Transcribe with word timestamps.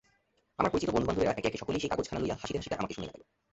আমার 0.59 0.71
পরিচিত 0.71 0.89
বন্ধুবান্ধবেরা 0.93 1.31
একে 1.39 1.47
একে 1.49 1.61
সকলেই 1.61 1.81
সেই 1.83 1.91
কাগজখানা 1.91 2.21
লইয়া 2.21 2.39
হাসিতে 2.41 2.59
হাসিতে 2.59 2.75
আমাকে 2.81 2.93
শুনাইয়া 2.95 3.13
গেল। 3.13 3.21